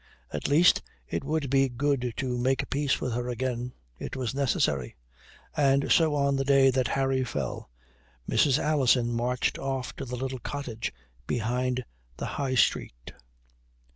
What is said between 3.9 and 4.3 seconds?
it